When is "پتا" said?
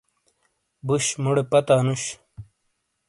1.51-1.75